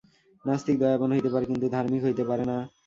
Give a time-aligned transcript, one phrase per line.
[0.45, 2.57] নাস্তিক দয়াবান হইতে পারে, কিন্তু ধার্মিক হইতে পারে না।